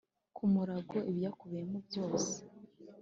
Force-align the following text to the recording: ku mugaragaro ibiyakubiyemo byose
ku 0.35 0.41
mugaragaro 0.51 1.01
ibiyakubiyemo 1.11 1.77
byose 1.87 2.31